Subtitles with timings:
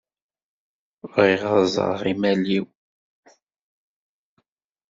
[1.11, 2.65] Bɣiɣ ad ẓreɣ imal-iw.